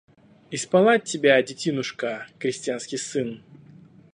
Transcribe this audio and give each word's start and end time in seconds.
Исполать 0.49 1.03
тебе, 1.03 1.43
детинушка 1.43 2.25
крестьянский 2.39 2.97
сын 2.97 3.43